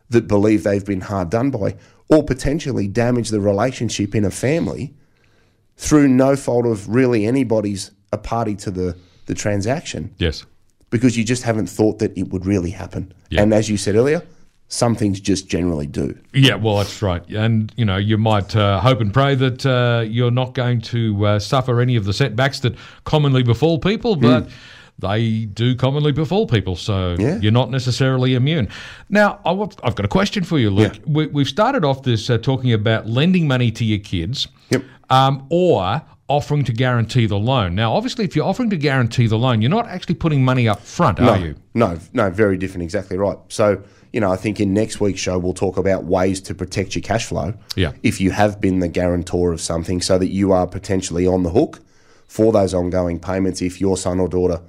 that 0.09 0.27
believe 0.27 0.63
they've 0.63 0.85
been 0.85 1.01
hard 1.01 1.29
done 1.29 1.51
by 1.51 1.75
or 2.09 2.23
potentially 2.23 2.87
damage 2.87 3.29
the 3.29 3.39
relationship 3.39 4.15
in 4.15 4.25
a 4.25 4.31
family 4.31 4.93
through 5.77 6.07
no 6.07 6.35
fault 6.35 6.65
of 6.65 6.89
really 6.89 7.25
anybody's 7.25 7.91
a 8.11 8.17
party 8.17 8.55
to 8.55 8.71
the, 8.71 8.97
the 9.27 9.33
transaction 9.33 10.13
Yes. 10.17 10.45
because 10.89 11.17
you 11.17 11.23
just 11.23 11.43
haven't 11.43 11.67
thought 11.67 11.99
that 11.99 12.15
it 12.17 12.29
would 12.29 12.45
really 12.45 12.71
happen. 12.71 13.13
Yeah. 13.29 13.41
And 13.41 13.53
as 13.53 13.69
you 13.69 13.77
said 13.77 13.95
earlier, 13.95 14.21
some 14.67 14.95
things 14.95 15.19
just 15.19 15.47
generally 15.49 15.85
do. 15.87 16.17
Yeah, 16.33 16.55
well, 16.55 16.77
that's 16.77 17.01
right. 17.01 17.25
And, 17.29 17.73
you 17.75 17.83
know, 17.85 17.97
you 17.97 18.17
might 18.17 18.55
uh, 18.55 18.79
hope 18.79 19.01
and 19.01 19.13
pray 19.13 19.35
that 19.35 19.65
uh, 19.65 20.03
you're 20.07 20.31
not 20.31 20.53
going 20.53 20.81
to 20.81 21.25
uh, 21.25 21.39
suffer 21.39 21.81
any 21.81 21.95
of 21.97 22.05
the 22.05 22.13
setbacks 22.13 22.59
that 22.61 22.75
commonly 23.03 23.43
befall 23.43 23.79
people, 23.79 24.15
but 24.15 24.49
they 25.01 25.45
do 25.45 25.75
commonly 25.75 26.11
befall 26.11 26.47
people. 26.47 26.75
So 26.75 27.15
Yeah. 27.19 27.37
you're 27.41 27.51
not 27.51 27.69
necessarily 27.69 28.35
immune. 28.35 28.69
Now, 29.09 29.39
I 29.45 29.51
I've 29.83 29.95
got 29.95 30.05
a 30.05 30.07
question 30.07 30.43
for 30.43 30.57
you, 30.59 30.69
Luke. 30.69 30.95
Yeah. 30.95 31.01
We, 31.05 31.27
we've 31.27 31.49
started 31.49 31.83
off 31.83 32.03
this 32.03 32.29
uh, 32.29 32.37
talking 32.37 32.71
about 32.71 33.07
lending 33.07 33.47
money 33.47 33.71
to 33.71 33.83
your 33.83 33.99
kids 33.99 34.47
Yep. 34.69 34.83
um, 35.09 35.45
or 35.49 36.01
offering 36.29 36.63
to 36.63 36.71
guarantee 36.71 37.25
the 37.25 37.37
loan. 37.37 37.75
Now, 37.75 37.91
obviously, 37.93 38.23
if 38.23 38.35
you're 38.37 38.45
offering 38.45 38.69
to 38.69 38.77
guarantee 38.77 39.27
the 39.27 39.37
loan, 39.37 39.61
you're 39.61 39.69
not 39.69 39.87
actually 39.87 40.15
putting 40.15 40.45
money 40.45 40.65
up 40.69 40.79
front, 40.81 41.19
No, 41.19 41.31
are 41.31 41.37
you? 41.39 41.55
no, 41.73 41.99
no, 42.13 42.29
very 42.29 42.55
different. 42.57 42.83
Exactly 42.83 43.17
right. 43.17 43.37
So, 43.49 43.83
you 44.13 44.21
know, 44.21 44.31
I 44.31 44.37
think 44.37 44.59
in 44.61 44.73
next 44.73 45.01
week's 45.01 45.19
show 45.19 45.37
we'll 45.37 45.53
talk 45.53 45.75
about 45.77 46.05
ways 46.05 46.39
to 46.41 46.55
protect 46.55 46.95
your 46.95 47.01
cash 47.01 47.25
flow. 47.25 47.53
Yeah. 47.75 47.91
If 48.01 48.21
you 48.21 48.31
have 48.31 48.61
been 48.61 48.79
the 48.79 48.87
guarantor 48.87 49.51
of 49.51 49.59
something, 49.59 49.99
so 50.01 50.17
that 50.17 50.29
you 50.29 50.53
are 50.53 50.67
potentially 50.67 51.27
on 51.27 51.43
the 51.43 51.49
hook 51.49 51.81
for 52.27 52.53
those 52.53 52.73
ongoing 52.73 53.19
payments 53.19 53.61
if 53.61 53.81
your 53.81 53.97
son 53.97 54.17
or 54.21 54.29
daughter 54.29 54.61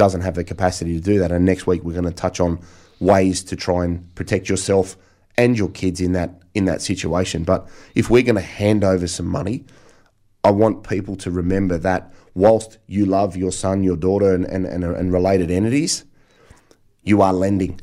doesn't 0.00 0.22
have 0.22 0.34
the 0.34 0.42
capacity 0.42 0.94
to 0.94 1.00
do 1.00 1.18
that. 1.18 1.30
And 1.30 1.44
next 1.44 1.66
week 1.66 1.84
we're 1.84 1.92
going 2.00 2.06
to 2.06 2.10
touch 2.10 2.40
on 2.40 2.58
ways 3.00 3.44
to 3.44 3.54
try 3.54 3.84
and 3.84 4.14
protect 4.14 4.48
yourself 4.48 4.96
and 5.36 5.58
your 5.58 5.68
kids 5.68 6.00
in 6.00 6.12
that 6.12 6.30
in 6.54 6.64
that 6.64 6.80
situation. 6.80 7.44
But 7.44 7.68
if 7.94 8.08
we're 8.08 8.22
going 8.22 8.36
to 8.46 8.50
hand 8.62 8.82
over 8.82 9.06
some 9.06 9.26
money, 9.26 9.66
I 10.42 10.52
want 10.52 10.88
people 10.88 11.16
to 11.16 11.30
remember 11.30 11.76
that 11.76 12.14
whilst 12.34 12.78
you 12.86 13.04
love 13.04 13.36
your 13.36 13.52
son, 13.52 13.84
your 13.84 13.96
daughter, 13.96 14.34
and, 14.34 14.46
and, 14.46 14.64
and, 14.64 14.84
and 14.84 15.12
related 15.12 15.50
entities, 15.50 16.06
you 17.02 17.20
are 17.20 17.34
lending. 17.34 17.78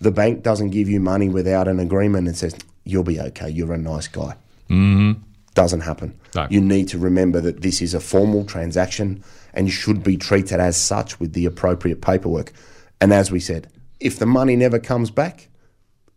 The 0.00 0.10
bank 0.10 0.42
doesn't 0.42 0.70
give 0.70 0.88
you 0.88 0.98
money 0.98 1.28
without 1.28 1.68
an 1.68 1.78
agreement 1.78 2.26
and 2.26 2.36
says, 2.36 2.56
you'll 2.82 3.04
be 3.04 3.20
okay, 3.20 3.48
you're 3.48 3.72
a 3.72 3.78
nice 3.78 4.08
guy. 4.08 4.34
Mm-hmm. 4.68 5.22
Doesn't 5.56 5.80
happen. 5.80 6.20
No. 6.34 6.46
You 6.50 6.60
need 6.60 6.86
to 6.88 6.98
remember 6.98 7.40
that 7.40 7.62
this 7.62 7.80
is 7.80 7.94
a 7.94 8.00
formal 8.00 8.44
transaction 8.44 9.24
and 9.54 9.70
should 9.70 10.04
be 10.04 10.18
treated 10.18 10.60
as 10.60 10.76
such 10.76 11.18
with 11.18 11.32
the 11.32 11.46
appropriate 11.46 12.02
paperwork. 12.02 12.52
And 13.00 13.10
as 13.10 13.32
we 13.32 13.40
said, 13.40 13.68
if 13.98 14.18
the 14.18 14.26
money 14.26 14.54
never 14.54 14.78
comes 14.78 15.10
back, 15.10 15.48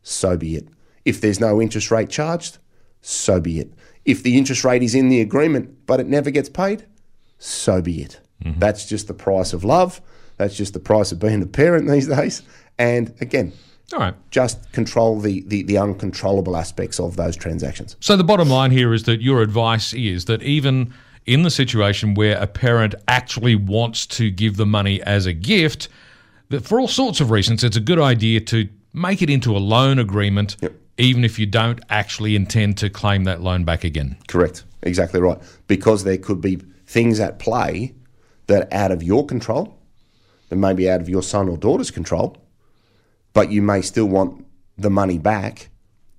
so 0.03 0.36
be 0.36 0.58
it. 0.58 0.67
If 1.05 1.22
there's 1.22 1.39
no 1.39 1.62
interest 1.62 1.89
rate 1.89 2.10
charged, 2.10 2.58
so 3.01 3.39
be 3.39 3.62
it. 3.62 3.72
If 4.03 4.24
the 4.24 4.38
interest 4.38 4.65
rate 4.65 4.84
is 4.84 4.93
in 4.93 5.08
the 5.08 5.22
agreement 5.22 5.86
but 5.86 6.01
it 6.01 6.08
never 6.08 6.31
gets 6.31 6.50
paid, 6.50 6.86
so 7.38 7.81
be 7.81 8.01
it. 8.01 8.19
Mm-hmm. 8.43 8.60
That's 8.60 8.86
just 8.86 9.08
the 9.08 9.13
price 9.13 9.53
of 9.53 9.63
love. 9.63 10.01
That's 10.36 10.55
just 10.55 10.74
the 10.74 10.79
price 10.81 11.13
of 11.13 11.19
being 11.19 11.41
a 11.41 11.48
parent 11.48 11.89
these 11.89 12.08
days. 12.08 12.41
And 12.77 13.13
again, 13.22 13.53
All 13.93 14.00
right. 14.00 14.13
just 14.31 14.72
control 14.72 15.19
the, 15.19 15.41
the, 15.48 15.63
the 15.63 15.77
uncontrollable 15.77 16.55
aspects 16.55 17.00
of 17.00 17.15
those 17.15 17.36
transactions. 17.36 17.96
So 18.00 18.15
the 18.15 18.24
bottom 18.24 18.50
line 18.50 18.72
here 18.72 18.93
is 18.93 19.03
that 19.03 19.22
your 19.22 19.41
advice 19.41 19.93
is 19.93 20.25
that 20.25 20.41
even 20.43 20.93
in 21.25 21.43
the 21.43 21.50
situation 21.51 22.13
where 22.13 22.38
a 22.41 22.48
parent 22.48 22.96
actually 23.08 23.55
wants 23.55 24.05
to 24.08 24.29
give 24.31 24.58
the 24.58 24.65
money 24.65 25.01
as 25.03 25.25
a 25.25 25.34
gift, 25.34 25.89
that 26.50 26.65
for 26.65 26.79
all 26.79 26.88
sorts 26.88 27.19
of 27.22 27.31
reasons, 27.31 27.63
it's 27.63 27.77
a 27.77 27.81
good 27.81 28.00
idea 28.00 28.39
to 28.41 28.67
make 28.93 29.22
it 29.22 29.29
into 29.29 29.55
a 29.55 29.60
loan 29.60 30.00
agreement, 30.00 30.55
Yep. 30.62 30.74
even 30.98 31.24
if 31.24 31.38
you 31.38 31.46
don't 31.46 31.79
actually 31.89 32.36
intend 32.36 32.77
to 32.79 32.89
claim 32.89 33.24
that 33.25 33.41
loan 33.41 33.63
back 33.63 33.84
again. 33.84 34.17
Correct. 34.27 34.63
Exactly 34.81 35.19
right. 35.19 35.38
Because 35.67 36.03
there 36.03 36.17
could 36.17 36.41
be 36.41 36.58
things 36.88 37.19
at 37.19 37.38
play 37.38 37.93
that 38.48 38.63
are 38.63 38.74
out 38.74 38.91
of 38.91 39.03
your 39.03 39.25
control, 39.25 39.77
that 40.50 40.55
may 40.55 40.74
be 40.74 40.89
out 40.89 41.01
of 41.01 41.08
your 41.10 41.22
son 41.22 41.48
or 41.48 41.58
daughter's 41.58 41.91
control, 41.91 42.36
but 43.33 43.51
you 43.51 43.62
may 43.62 43.81
still 43.81 44.05
want 44.07 44.45
the 44.77 44.89
money 44.89 45.17
back 45.17 45.69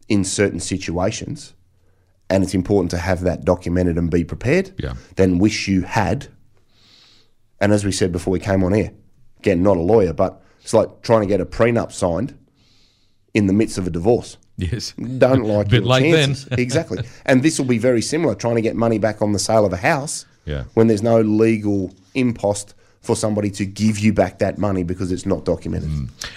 in 0.08 0.24
certain 0.24 0.60
situations. 0.60 1.54
And 2.28 2.44
it's 2.44 2.54
important 2.54 2.90
to 2.92 2.98
have 2.98 3.22
that 3.22 3.44
documented 3.44 3.98
and 3.98 4.10
be 4.10 4.22
prepared. 4.24 4.72
Yeah. 4.78 4.94
Then 5.16 5.38
wish 5.38 5.66
you 5.66 5.82
had. 5.82 6.28
And 7.60 7.72
as 7.72 7.84
we 7.84 7.92
said 7.92 8.12
before 8.12 8.32
we 8.32 8.38
came 8.40 8.62
on 8.62 8.72
air, 8.72 8.92
again, 9.38 9.62
not 9.62 9.76
a 9.76 9.80
lawyer, 9.80 10.12
but 10.12 10.40
it's 10.60 10.72
like 10.74 11.02
trying 11.02 11.22
to 11.22 11.26
get 11.26 11.40
a 11.40 11.46
prenup 11.46 11.92
signed 11.92 12.38
in 13.34 13.46
the 13.46 13.52
midst 13.52 13.78
of 13.78 13.86
a 13.86 13.90
divorce 13.90 14.36
Yes. 14.56 14.92
don't 15.18 15.44
like 15.44 15.68
Bit 15.70 15.82
your 15.82 15.86
late 15.86 16.12
then. 16.12 16.36
exactly. 16.58 17.04
And 17.24 17.42
this 17.42 17.58
will 17.58 17.66
be 17.66 17.78
very 17.78 18.02
similar, 18.02 18.34
trying 18.34 18.56
to 18.56 18.62
get 18.62 18.76
money 18.76 18.98
back 18.98 19.22
on 19.22 19.32
the 19.32 19.38
sale 19.38 19.64
of 19.64 19.72
a 19.72 19.76
house 19.78 20.26
Yeah. 20.44 20.64
when 20.74 20.86
there's 20.88 21.02
no 21.02 21.20
legal 21.20 21.94
impost 22.14 22.74
for 23.00 23.16
somebody 23.16 23.50
to 23.50 23.64
give 23.64 23.98
you 23.98 24.12
back 24.12 24.38
that 24.40 24.58
money 24.58 24.82
because 24.82 25.10
it's 25.10 25.24
not 25.24 25.44
documented. 25.44 25.88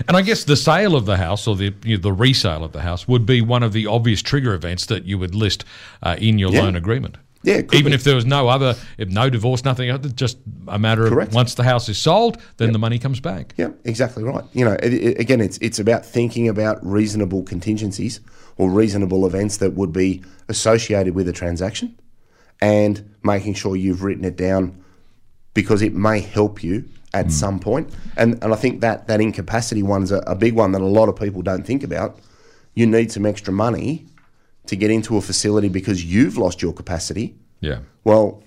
And 0.08 0.16
I 0.18 0.22
guess 0.22 0.46
the 0.46 0.56
sale 0.56 0.96
of 0.96 1.06
the 1.06 1.18
house 1.18 1.46
or 1.46 1.56
the 1.56 1.74
you 1.84 1.98
know, 1.98 2.02
the 2.02 2.14
resale 2.14 2.64
of 2.64 2.72
the 2.72 2.82
house 2.82 3.08
would 3.08 3.26
be 3.26 3.42
one 3.42 3.64
of 3.64 3.74
the 3.74 3.86
obvious 3.88 4.22
trigger 4.22 4.54
events 4.54 4.86
that 4.86 5.04
you 5.04 5.18
would 5.18 5.36
list 5.36 5.66
uh, 6.02 6.16
in 6.20 6.40
your 6.40 6.52
Yeah. 6.52 6.62
loan 6.64 6.76
agreement. 6.76 7.18
Yeah, 7.46 7.58
even 7.74 7.88
be. 7.88 7.94
if 7.96 8.06
there 8.06 8.16
was 8.16 8.26
no 8.26 8.48
other, 8.48 8.76
if 8.98 9.10
no 9.10 9.30
divorce, 9.30 9.66
nothing, 9.66 9.92
just 10.16 10.38
a 10.70 10.80
matter 10.80 11.06
of 11.06 11.34
once 11.34 11.56
the 11.56 11.64
house 11.66 11.90
is 11.90 11.98
sold, 11.98 12.38
then 12.56 12.72
the 12.72 12.80
money 12.80 12.98
comes 12.98 13.20
back. 13.20 13.54
Yeah, 13.58 13.72
exactly 13.84 14.24
right. 14.24 14.46
You 14.54 14.64
know, 14.64 14.78
it, 14.82 14.94
it- 14.94 15.20
again, 15.20 15.42
it's 15.42 15.58
it's 15.58 15.78
about 15.78 16.06
thinking 16.06 16.48
about 16.48 16.80
reasonable 16.86 17.44
contingencies 17.44 18.22
or 18.56 18.70
reasonable 18.70 19.26
events 19.26 19.58
that 19.58 19.74
would 19.74 19.92
be 19.92 20.22
associated 20.48 21.16
with 21.16 21.28
a 21.28 21.34
transaction, 21.34 21.94
and 22.62 23.14
making 23.24 23.56
sure 23.56 23.76
you've 23.76 24.04
written 24.04 24.24
it 24.24 24.38
down 24.38 24.82
because 25.54 25.82
it 25.82 25.94
may 25.94 26.20
help 26.20 26.64
you 26.64 26.86
at 27.14 27.26
hmm. 27.26 27.32
some 27.32 27.60
point. 27.60 27.90
And 28.18 28.44
and 28.44 28.54
I 28.54 28.56
think 28.56 28.82
that 28.82 29.08
that 29.08 29.22
incapacity 29.22 29.84
one's 29.84 30.12
a, 30.12 30.20
a 30.20 30.36
big 30.36 30.54
one 30.54 30.72
that 30.72 30.82
a 30.82 30.86
lot 30.86 31.10
of 31.10 31.16
people 31.16 31.42
don't 31.42 31.66
think 31.66 31.84
about. 31.84 32.20
You 32.76 32.88
need 32.88 33.12
some 33.12 33.26
extra 33.26 33.54
money 33.54 34.06
to 34.66 34.76
get 34.76 34.90
into 34.90 35.18
a 35.18 35.22
facility 35.22 35.70
because 35.70 36.04
you've 36.04 36.38
lost 36.38 36.62
your 36.62 36.74
capacity. 36.74 37.36
Yeah. 37.60 37.80
Well, 38.04 38.44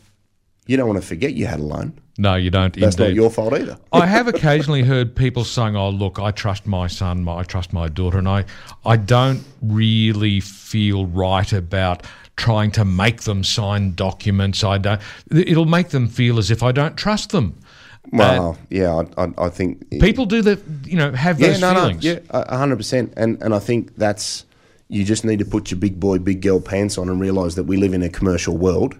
you 0.66 0.76
don't 0.76 0.88
want 0.88 1.00
to 1.00 1.06
forget 1.06 1.34
you 1.34 1.46
had 1.46 1.60
a 1.60 1.64
loan. 1.64 1.98
No, 2.18 2.34
you 2.34 2.50
don't. 2.50 2.74
That's 2.74 2.96
not 2.98 3.12
your 3.12 3.30
fault 3.30 3.52
either. 3.52 3.76
I 3.92 4.06
have 4.06 4.26
occasionally 4.26 4.82
heard 4.82 5.14
people 5.14 5.44
saying, 5.44 5.76
"Oh, 5.76 5.90
look, 5.90 6.18
I 6.18 6.30
trust 6.30 6.66
my 6.66 6.86
son, 6.86 7.24
my, 7.24 7.40
I 7.40 7.42
trust 7.42 7.72
my 7.72 7.88
daughter," 7.88 8.18
and 8.18 8.28
I, 8.28 8.44
I 8.84 8.96
don't 8.96 9.44
really 9.60 10.40
feel 10.40 11.06
right 11.06 11.52
about 11.52 12.04
trying 12.36 12.70
to 12.72 12.84
make 12.84 13.22
them 13.22 13.44
sign 13.44 13.94
documents. 13.94 14.64
I 14.64 14.78
don't. 14.78 15.00
It'll 15.30 15.66
make 15.66 15.90
them 15.90 16.08
feel 16.08 16.38
as 16.38 16.50
if 16.50 16.62
I 16.62 16.72
don't 16.72 16.96
trust 16.96 17.30
them. 17.30 17.58
Uh, 18.06 18.08
well, 18.12 18.58
yeah, 18.70 19.02
I, 19.18 19.24
I, 19.24 19.46
I 19.46 19.48
think 19.50 19.90
People 19.90 20.26
do 20.26 20.40
that, 20.42 20.60
you 20.84 20.96
know, 20.96 21.12
have 21.12 21.40
yeah, 21.40 21.48
those 21.48 21.60
no, 21.60 21.74
feelings. 21.74 22.04
no, 22.04 22.20
yeah, 22.32 22.56
hundred 22.56 22.76
percent. 22.76 23.12
And 23.16 23.42
and 23.42 23.54
I 23.54 23.58
think 23.58 23.96
that's 23.96 24.46
you 24.88 25.04
just 25.04 25.24
need 25.24 25.40
to 25.40 25.44
put 25.44 25.70
your 25.70 25.80
big 25.80 25.98
boy, 25.98 26.18
big 26.18 26.40
girl 26.40 26.60
pants 26.60 26.96
on 26.96 27.08
and 27.08 27.20
realize 27.20 27.56
that 27.56 27.64
we 27.64 27.76
live 27.76 27.92
in 27.92 28.02
a 28.02 28.08
commercial 28.08 28.56
world, 28.56 28.96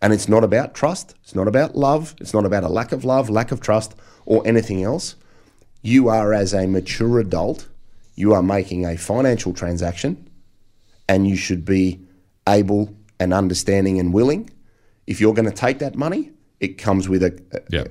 and 0.00 0.12
it's 0.12 0.28
not 0.28 0.44
about 0.44 0.74
trust. 0.74 1.14
It's 1.22 1.34
not 1.34 1.48
about 1.48 1.76
love. 1.76 2.14
It's 2.20 2.34
not 2.34 2.44
about 2.44 2.64
a 2.64 2.68
lack 2.68 2.92
of 2.92 3.04
love, 3.04 3.30
lack 3.30 3.52
of 3.52 3.60
trust, 3.60 3.94
or 4.24 4.46
anything 4.46 4.82
else. 4.82 5.16
You 5.82 6.08
are 6.08 6.32
as 6.32 6.52
a 6.52 6.66
mature 6.66 7.20
adult, 7.20 7.68
you 8.14 8.32
are 8.32 8.42
making 8.42 8.84
a 8.84 8.96
financial 8.96 9.52
transaction, 9.52 10.28
and 11.08 11.28
you 11.28 11.36
should 11.36 11.64
be 11.64 12.00
able 12.48 12.94
and 13.20 13.32
understanding 13.32 13.98
and 14.00 14.12
willing. 14.12 14.50
If 15.06 15.20
you're 15.20 15.34
going 15.34 15.48
to 15.48 15.54
take 15.54 15.78
that 15.78 15.94
money, 15.94 16.32
it 16.60 16.78
comes 16.78 17.08
with 17.08 17.22
a 17.22 17.40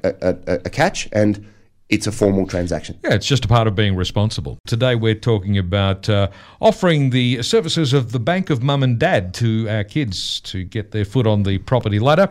a, 0.03 0.15
a, 0.21 0.59
a 0.65 0.69
catch, 0.69 1.07
and 1.11 1.45
it's 1.87 2.07
a 2.07 2.11
formal 2.11 2.47
transaction. 2.47 2.97
Yeah, 3.03 3.13
it's 3.13 3.27
just 3.27 3.45
a 3.45 3.47
part 3.47 3.67
of 3.67 3.75
being 3.75 3.95
responsible. 3.95 4.57
Today 4.65 4.95
we're 4.95 5.13
talking 5.13 5.57
about 5.57 6.09
uh, 6.09 6.29
offering 6.59 7.11
the 7.11 7.43
services 7.43 7.93
of 7.93 8.11
the 8.11 8.19
bank 8.19 8.49
of 8.49 8.63
mum 8.63 8.81
and 8.81 8.97
dad 8.97 9.35
to 9.35 9.69
our 9.69 9.83
kids 9.83 10.39
to 10.41 10.63
get 10.63 10.91
their 10.91 11.05
foot 11.05 11.27
on 11.27 11.43
the 11.43 11.59
property 11.59 11.99
ladder 11.99 12.27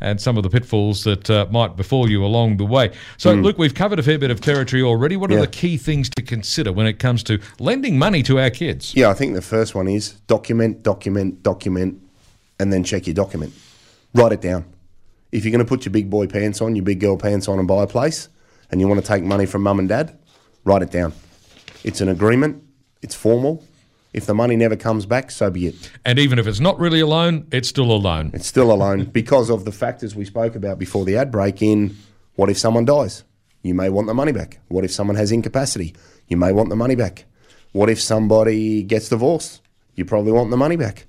and 0.00 0.20
some 0.20 0.38
of 0.38 0.42
the 0.42 0.48
pitfalls 0.48 1.04
that 1.04 1.28
uh, 1.28 1.46
might 1.50 1.76
befall 1.76 2.10
you 2.10 2.24
along 2.24 2.56
the 2.56 2.64
way. 2.64 2.92
So, 3.18 3.34
Luke, 3.34 3.58
we've 3.58 3.74
covered 3.74 3.98
a 3.98 4.02
fair 4.02 4.18
bit 4.18 4.30
of 4.30 4.40
territory 4.40 4.82
already. 4.82 5.16
What 5.16 5.30
are. 5.30 5.34
Yeah. 5.34 5.40
the 5.42 5.46
key 5.48 5.76
things 5.76 6.08
to 6.10 6.22
consider 6.22 6.72
when 6.72 6.86
it 6.86 6.98
comes 6.98 7.22
to 7.24 7.40
lending 7.58 7.98
money 7.98 8.22
to 8.22 8.38
our 8.38 8.50
kids? 8.50 8.94
Yeah, 8.94 9.10
I 9.10 9.14
think 9.14 9.34
the 9.34 9.42
first 9.42 9.74
one 9.74 9.86
is 9.86 10.12
document, 10.26 10.82
document, 10.82 11.42
document, 11.42 12.00
and 12.58 12.72
then 12.72 12.84
check 12.84 13.06
your 13.06 13.14
document. 13.14 13.52
Write 14.14 14.32
it 14.32 14.40
down. 14.40 14.64
If 15.32 15.44
you're 15.44 15.50
going 15.50 15.64
to 15.64 15.68
put 15.68 15.84
your 15.84 15.92
big 15.92 16.08
boy 16.08 16.26
pants 16.28 16.62
on, 16.62 16.76
your 16.76 16.84
big 16.84 17.00
girl 17.00 17.18
pants 17.18 17.48
on, 17.48 17.58
and 17.58 17.66
buy 17.68 17.82
a 17.82 17.86
place, 17.86 18.28
and 18.70 18.80
you 18.80 18.88
want 18.88 19.00
to 19.00 19.06
take 19.06 19.22
money 19.22 19.46
from 19.46 19.62
mum 19.62 19.78
and 19.78 19.88
dad, 19.88 20.18
write 20.64 20.82
it 20.82 20.90
down. 20.90 21.12
It's 21.82 22.00
an 22.00 22.08
agreement. 22.08 22.62
It's 23.02 23.14
formal. 23.14 23.64
If 24.12 24.26
the 24.26 24.34
money 24.34 24.54
never 24.54 24.76
comes 24.76 25.06
back, 25.06 25.30
so 25.30 25.50
be 25.50 25.66
it. 25.66 25.90
And 26.04 26.18
even 26.18 26.38
if 26.38 26.46
it's 26.46 26.60
not 26.60 26.78
really 26.78 27.00
a 27.00 27.06
loan, 27.06 27.48
it's 27.50 27.68
still 27.68 27.90
a 27.90 27.98
loan. 27.98 28.30
It's 28.32 28.46
still 28.46 28.72
a 28.72 28.74
loan 28.74 29.06
because 29.06 29.50
of 29.50 29.64
the 29.64 29.72
factors 29.72 30.14
we 30.14 30.24
spoke 30.24 30.54
about 30.54 30.78
before 30.78 31.04
the 31.04 31.16
ad 31.16 31.32
break. 31.32 31.60
In 31.62 31.96
what 32.36 32.48
if 32.48 32.56
someone 32.56 32.84
dies? 32.84 33.24
You 33.62 33.74
may 33.74 33.88
want 33.88 34.06
the 34.06 34.14
money 34.14 34.30
back. 34.30 34.60
What 34.68 34.84
if 34.84 34.92
someone 34.92 35.16
has 35.16 35.32
incapacity? 35.32 35.94
You 36.28 36.36
may 36.36 36.52
want 36.52 36.68
the 36.68 36.76
money 36.76 36.94
back. 36.94 37.24
What 37.72 37.90
if 37.90 38.00
somebody 38.00 38.84
gets 38.84 39.08
divorced? 39.08 39.60
You 39.96 40.04
probably 40.04 40.32
want 40.32 40.50
the 40.50 40.56
money 40.56 40.76
back. 40.76 41.06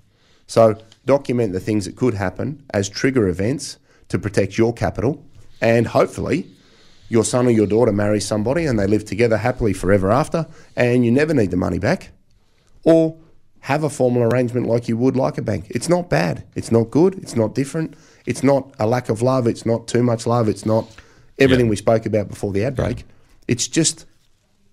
So 0.48 0.76
document 1.06 1.54
the 1.54 1.60
things 1.60 1.86
that 1.86 1.96
could 1.96 2.16
happen 2.16 2.64
as 2.74 2.90
trigger 2.90 3.28
events 3.28 3.78
to 4.10 4.18
protect 4.18 4.58
your 4.58 4.74
capital, 4.74 5.24
and 5.62 5.88
hopefully 5.88 6.48
your 7.10 7.24
son 7.24 7.48
or 7.48 7.52
your 7.52 7.68
daughter 7.68 7.92
marries 7.92 8.26
somebody 8.26 8.66
and 8.66 8.80
they 8.80 8.88
live 8.88 9.06
together 9.06 9.38
happily 9.38 9.74
forever 9.74 10.12
after, 10.12 10.48
and 10.76 11.06
you 11.06 11.12
never 11.12 11.34
need 11.34 11.52
the 11.52 11.58
money 11.58 11.80
back 11.80 12.12
or 12.84 13.18
have 13.62 13.84
a 13.84 13.90
formal 13.90 14.24
arrangement 14.24 14.68
like 14.68 14.88
you 14.88 14.96
would 14.98 15.16
like 15.16 15.38
a 15.38 15.42
bank. 15.42 15.66
It's 15.70 15.90
not 15.90 16.10
bad. 16.10 16.44
It's 16.56 16.72
not 16.72 16.92
good. 16.92 17.16
It's 17.16 17.36
not 17.36 17.56
different. 17.56 17.96
It's 18.26 18.44
not 18.44 18.74
a 18.80 18.86
lack 18.88 19.10
of 19.10 19.22
love. 19.22 19.48
It's 19.48 19.66
not 19.66 19.88
too 19.88 20.04
much 20.04 20.28
love. 20.28 20.48
It's 20.48 20.66
not 20.66 20.86
everything 21.40 21.66
Yeah. 21.66 21.72
we 21.72 21.76
spoke 21.76 22.06
about 22.06 22.28
before 22.30 22.52
the 22.52 22.64
ad 22.64 22.76
break. 22.76 23.04
It's 23.48 23.68
just 23.68 24.06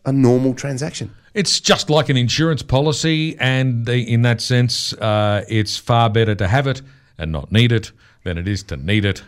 a 0.04 0.12
normal 0.12 0.54
transaction. 0.54 1.10
It's 1.34 1.60
just 1.60 1.88
like 1.88 2.10
an 2.10 2.16
insurance 2.18 2.62
policy, 2.62 3.36
and 3.38 3.88
in 3.88 4.20
that 4.22 4.42
sense, 4.42 4.92
uh, 4.94 5.44
it's 5.48 5.78
far 5.78 6.10
better 6.10 6.34
to 6.34 6.46
have 6.46 6.66
it 6.66 6.82
and 7.16 7.32
not 7.32 7.50
need 7.50 7.72
it 7.72 7.92
than 8.24 8.36
it 8.36 8.46
is 8.46 8.62
to 8.64 8.76
need 8.76 9.04
it 9.06 9.22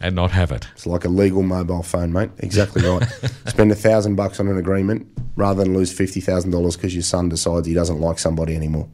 and 0.00 0.14
not 0.14 0.30
have 0.30 0.52
it. 0.52 0.68
It's 0.72 0.86
like 0.86 1.04
a 1.04 1.08
legal 1.08 1.42
mobile 1.42 1.82
phone, 1.82 2.12
mate. 2.12 2.30
Exactly 2.38 2.82
right. 2.82 3.02
Spend 3.46 3.72
a 3.72 3.74
thousand 3.74 4.16
bucks 4.16 4.38
on 4.40 4.48
an 4.48 4.56
agreement 4.56 5.06
rather 5.36 5.64
than 5.64 5.74
lose 5.74 5.92
fifty 5.92 6.20
thousand 6.20 6.50
dollars 6.50 6.76
because 6.76 6.94
your 6.94 7.02
son 7.02 7.28
decides 7.28 7.66
he 7.66 7.74
doesn't 7.74 8.00
like 8.00 8.18
somebody 8.18 8.54
anymore. 8.54 8.88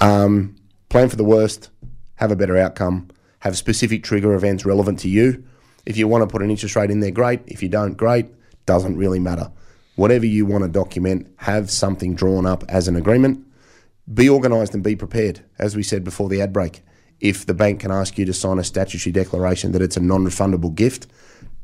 Um, 0.00 0.56
plan 0.88 1.08
for 1.08 1.16
the 1.16 1.24
worst, 1.24 1.70
have 2.16 2.30
a 2.30 2.36
better 2.36 2.56
outcome, 2.56 3.08
have 3.40 3.56
specific 3.56 4.02
trigger 4.02 4.34
events 4.34 4.64
relevant 4.64 4.98
to 5.00 5.08
you. 5.08 5.44
If 5.86 5.96
you 5.96 6.08
want 6.08 6.22
to 6.22 6.26
put 6.26 6.42
an 6.42 6.50
interest 6.50 6.76
rate 6.76 6.90
in 6.90 7.00
there, 7.00 7.10
great. 7.10 7.40
If 7.46 7.62
you 7.62 7.68
don't, 7.68 7.96
great. 7.96 8.26
Doesn't 8.66 8.96
really 8.96 9.20
matter. 9.20 9.50
Whatever 9.96 10.26
you 10.26 10.46
want 10.46 10.64
to 10.64 10.68
document, 10.68 11.28
have 11.36 11.70
something 11.70 12.14
drawn 12.14 12.46
up 12.46 12.64
as 12.68 12.88
an 12.88 12.96
agreement. 12.96 13.46
Be 14.12 14.28
organised 14.28 14.74
and 14.74 14.82
be 14.82 14.96
prepared. 14.96 15.44
As 15.58 15.76
we 15.76 15.82
said 15.82 16.04
before 16.04 16.28
the 16.28 16.40
ad 16.40 16.52
break, 16.52 16.82
if 17.20 17.46
the 17.46 17.54
bank 17.54 17.80
can 17.80 17.90
ask 17.90 18.18
you 18.18 18.24
to 18.24 18.32
sign 18.32 18.58
a 18.58 18.64
statutory 18.64 19.12
declaration 19.12 19.72
that 19.72 19.82
it's 19.82 19.96
a 19.96 20.00
non 20.00 20.24
refundable 20.24 20.74
gift, 20.74 21.06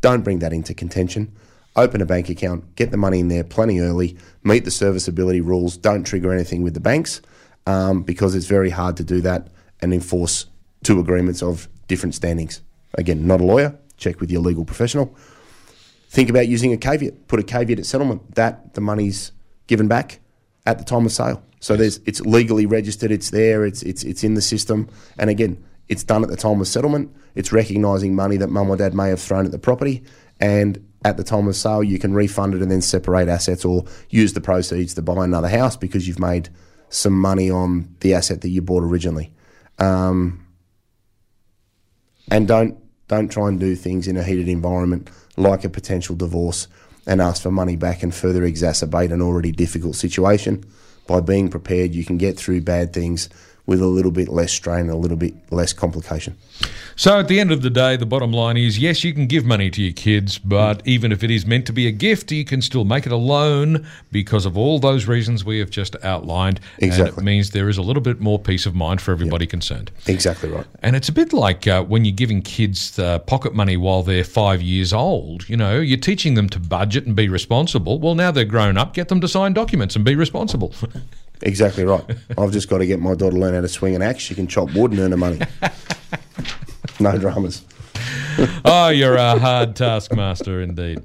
don't 0.01 0.23
bring 0.23 0.39
that 0.41 0.53
into 0.53 0.75
contention. 0.75 1.33
open 1.77 2.01
a 2.01 2.07
bank 2.07 2.29
account, 2.29 2.75
get 2.75 2.91
the 2.91 2.97
money 2.97 3.21
in 3.21 3.29
there 3.29 3.45
plenty 3.45 3.79
early, 3.81 4.17
meet 4.43 4.65
the 4.65 4.71
serviceability 4.71 5.41
rules, 5.41 5.77
don't 5.77 6.05
trigger 6.05 6.33
anything 6.33 6.63
with 6.63 6.75
the 6.75 6.81
banks 6.81 7.21
um, 7.67 8.03
because 8.03 8.35
it's 8.35 8.47
very 8.47 8.71
hard 8.71 8.97
to 8.97 9.05
do 9.05 9.21
that 9.21 9.49
and 9.81 9.95
enforce 9.95 10.47
two 10.83 10.99
agreements 10.99 11.43
of 11.43 11.69
different 11.87 12.15
standings. 12.15 12.61
Again, 12.95 13.27
not 13.27 13.41
a 13.41 13.45
lawyer, 13.45 13.79
check 13.97 14.21
with 14.21 14.31
your 14.31 14.41
legal 14.41 14.65
professional. 14.65 15.15
Think 16.09 16.29
about 16.29 16.49
using 16.49 16.73
a 16.73 16.77
caveat. 16.77 17.29
Put 17.29 17.39
a 17.39 17.45
caveat 17.45 17.79
at 17.79 17.87
settlement 17.87 18.35
that 18.35 18.75
the 18.75 18.81
money's 18.81 19.31
given 19.69 19.87
back 19.87 20.19
at 20.67 20.79
the 20.79 20.85
time 20.85 21.07
of 21.07 21.13
sale. 21.13 21.43
So 21.61 21.77
there's 21.77 22.01
it's 22.07 22.21
legally 22.23 22.67
registered, 22.67 23.11
it's 23.11 23.31
there, 23.31 23.65
it's 23.65 23.83
it's 23.83 24.03
it's 24.03 24.25
in 24.25 24.35
the 24.35 24.43
system, 24.43 24.89
and 25.19 25.31
again, 25.31 25.63
it's 25.89 26.03
done 26.03 26.23
at 26.23 26.31
the 26.31 26.37
time 26.37 26.61
of 26.61 26.67
settlement. 26.69 27.15
It's 27.35 27.53
recognising 27.53 28.15
money 28.15 28.39
that 28.39 28.49
mum 28.49 28.71
or 28.71 28.77
dad 28.77 28.95
may 28.95 29.11
have 29.11 29.21
thrown 29.21 29.45
at 29.45 29.53
the 29.53 29.59
property, 29.59 30.03
and 30.41 30.85
at 31.05 31.17
the 31.17 31.25
time 31.25 31.49
of 31.49 31.57
sale, 31.57 31.83
you 31.83 31.99
can 31.99 32.15
refund 32.15 32.55
it 32.55 32.63
and 32.63 32.71
then 32.71 32.83
separate 32.83 33.29
assets 33.29 33.65
or 33.65 33.85
use 34.09 34.33
the 34.33 34.41
proceeds 34.41 34.95
to 34.95 35.03
buy 35.03 35.25
another 35.25 35.49
house 35.49 35.77
because 35.77 36.07
you've 36.09 36.19
made 36.19 36.49
some 36.89 37.19
money 37.19 37.51
on 37.51 37.95
the 38.01 38.15
asset 38.15 38.41
that 38.41 38.49
you 38.49 38.61
bought 38.61 38.83
originally. 38.83 39.33
Um, 39.79 40.47
and 42.31 42.47
don't 42.47 42.79
don't 43.09 43.29
try 43.29 43.49
and 43.49 43.59
do 43.59 43.75
things 43.75 44.07
in 44.07 44.17
a 44.17 44.23
heated 44.23 44.49
environment 44.49 45.11
like 45.37 45.65
a 45.65 45.69
potential 45.69 46.15
divorce 46.15 46.69
and 47.07 47.21
ask 47.21 47.43
for 47.43 47.51
money 47.51 47.77
back 47.77 48.03
and 48.03 48.15
further 48.15 48.43
exacerbate 48.43 49.11
an 49.11 49.21
already 49.21 49.51
difficult 49.53 49.97
situation. 49.97 50.65
By 51.11 51.19
being 51.19 51.49
prepared, 51.49 51.93
you 51.93 52.05
can 52.05 52.19
get 52.19 52.39
through 52.39 52.61
bad 52.61 52.93
things 52.93 53.29
with 53.67 53.81
a 53.81 53.87
little 53.87 54.11
bit 54.11 54.29
less 54.29 54.53
strain 54.53 54.81
and 54.81 54.91
a 54.91 54.97
little 54.97 55.17
bit 55.17 55.35
less 55.51 55.73
complication. 55.73 56.37
So 56.97 57.19
at 57.19 57.29
the 57.29 57.41
end 57.41 57.51
of 57.51 57.63
the 57.63 57.71
day, 57.71 57.97
the 57.97 58.05
bottom 58.05 58.33
line 58.33 58.57
is 58.59 58.79
yes, 58.79 59.05
you 59.05 59.15
can 59.15 59.27
give 59.27 59.45
money 59.45 59.71
to 59.71 59.83
your 59.83 59.93
kids, 59.93 60.39
but 60.39 60.87
even 60.87 61.13
if 61.13 61.25
it 61.25 61.31
is 61.31 61.47
meant 61.47 61.67
to 61.67 61.73
be 61.73 61.87
a 61.87 61.93
gift, 61.93 62.31
you 62.31 62.45
can 62.45 62.61
still 62.61 62.85
make 62.85 63.07
it 63.07 63.13
a 63.13 63.17
loan 63.17 63.87
because 64.13 64.45
of 64.45 64.59
all 64.59 64.79
those 64.79 65.07
reasons 65.07 65.45
we 65.45 65.59
have 65.61 65.71
just 65.71 65.97
outlined. 66.05 66.61
Exactly. 66.79 67.09
And 67.09 67.19
it 67.19 67.25
means 67.25 67.51
there 67.53 67.71
is 67.71 67.79
a 67.79 67.83
little 67.83 68.03
bit 68.03 68.21
more 68.21 68.39
peace 68.39 68.67
of 68.67 68.75
mind 68.75 69.01
for 69.01 69.13
everybody 69.13 69.47
concerned. 69.47 69.91
Exactly 70.07 70.51
right. 70.51 70.67
And 70.83 70.95
it's 70.95 71.09
a 71.09 71.13
bit 71.13 71.33
like 71.33 71.67
uh, 71.67 71.85
when 71.85 72.05
you're 72.05 72.13
giving 72.13 72.43
kids 72.43 72.99
uh, 72.99 73.21
pocket 73.21 73.55
money 73.55 73.79
while 73.79 74.03
they're 74.03 74.25
five 74.25 74.61
years 74.61 74.93
old. 74.93 75.49
You 75.49 75.57
know, 75.57 75.81
you're 75.81 75.97
teaching 75.97 76.35
them 76.35 76.51
to 76.51 76.59
budget 76.59 77.07
and 77.07 77.17
be 77.17 77.29
responsible. 77.29 77.99
Well, 77.99 78.15
now 78.15 78.31
they're 78.31 78.45
grown 78.45 78.77
up, 78.77 78.93
get 78.93 79.09
them 79.09 79.21
to 79.23 79.29
sign 79.29 79.55
documents 79.55 79.97
and 79.97 80.05
be 80.05 80.17
responsible. 80.17 80.75
Exactly 81.43 81.85
right. 81.85 82.05
I've 82.37 82.51
just 82.53 82.69
got 82.69 82.79
to 82.79 82.87
get 82.87 83.01
my 83.01 83.15
daughter 83.15 83.33
to 83.33 83.39
learn 83.41 83.55
how 83.55 83.61
to 83.63 83.69
swing 83.69 83.95
an 83.97 84.03
axe. 84.03 84.23
She 84.23 84.35
can 84.35 84.47
chop 84.47 84.73
wood 84.75 84.91
and 84.93 85.01
earn 85.01 85.11
her 85.13 85.17
money. 85.17 85.41
no 87.01 87.17
dramas. 87.19 87.65
oh, 88.65 88.89
you're 88.89 89.17
a 89.17 89.39
hard 89.39 89.75
taskmaster 89.77 90.61
indeed. 90.61 91.03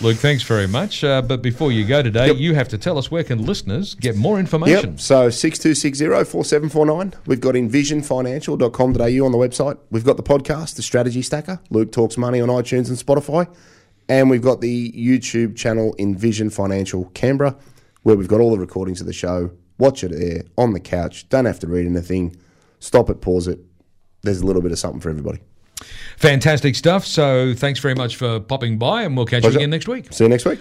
Luke, 0.00 0.16
thanks 0.16 0.42
very 0.42 0.66
much. 0.66 1.04
Uh, 1.04 1.22
but 1.22 1.40
before 1.40 1.70
you 1.70 1.84
go 1.86 2.02
today, 2.02 2.26
Yep. 2.26 2.36
you 2.38 2.54
have 2.54 2.68
to 2.70 2.78
tell 2.78 2.98
us 2.98 3.10
where 3.12 3.22
can 3.22 3.46
listeners 3.46 3.94
get 3.94 4.16
more 4.16 4.40
information? 4.40 4.90
Yep. 4.92 5.00
So 5.00 5.28
6260-4749. 5.28 7.14
We've 7.26 7.40
got 7.40 7.54
envisionfinancial.com.au 7.54 9.24
on 9.24 9.32
the 9.32 9.38
website. 9.38 9.78
We've 9.90 10.04
got 10.04 10.16
the 10.16 10.22
podcast, 10.22 10.74
The 10.76 10.82
Strategy 10.82 11.22
Stacker. 11.22 11.60
Luke 11.70 11.92
Talks 11.92 12.16
Money 12.18 12.40
on 12.40 12.48
iTunes 12.48 12.88
and 12.88 12.98
Spotify. 12.98 13.46
And 14.08 14.28
we've 14.28 14.42
got 14.42 14.60
the 14.60 14.92
YouTube 14.92 15.56
channel 15.56 15.94
Envision 15.98 16.50
Financial 16.50 17.06
Canberra, 17.14 17.56
where 18.02 18.16
we've 18.16 18.28
got 18.28 18.40
all 18.40 18.50
the 18.50 18.58
recordings 18.58 19.00
of 19.00 19.06
the 19.06 19.12
show. 19.14 19.50
Watch 19.78 20.04
it 20.04 20.12
there 20.12 20.42
on 20.56 20.72
the 20.72 20.80
couch. 20.80 21.28
Don't 21.28 21.46
have 21.46 21.58
to 21.60 21.66
read 21.66 21.86
anything. 21.86 22.36
Stop 22.78 23.10
it, 23.10 23.20
pause 23.20 23.48
it. 23.48 23.58
There's 24.22 24.40
a 24.40 24.46
little 24.46 24.62
bit 24.62 24.72
of 24.72 24.78
something 24.78 25.00
for 25.00 25.10
everybody. 25.10 25.40
Fantastic 26.16 26.76
stuff. 26.76 27.04
So 27.04 27.54
thanks 27.54 27.80
very 27.80 27.94
much 27.94 28.16
for 28.16 28.40
popping 28.40 28.78
by, 28.78 29.02
and 29.02 29.16
we'll 29.16 29.26
catch 29.26 29.42
Pleasure. 29.42 29.54
you 29.54 29.60
again 29.60 29.70
next 29.70 29.88
week. 29.88 30.12
See 30.12 30.24
you 30.24 30.30
next 30.30 30.44
week. 30.44 30.60